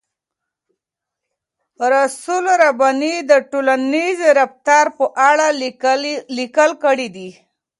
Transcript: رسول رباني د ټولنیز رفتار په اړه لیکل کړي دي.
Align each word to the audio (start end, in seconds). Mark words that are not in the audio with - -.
رسول 1.93 2.45
رباني 2.63 3.15
د 3.29 3.31
ټولنیز 3.51 4.19
رفتار 4.39 4.85
په 4.97 5.05
اړه 5.29 5.47
لیکل 6.37 6.71
کړي 6.83 7.07
دي. 7.15 7.29